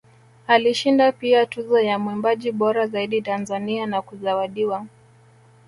[0.47, 4.85] Alishinda pia Tuzo ya Mwimbaji bora zaidi Tanzania na kuzawadiwa